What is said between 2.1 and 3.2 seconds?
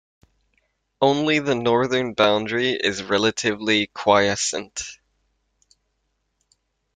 boundary is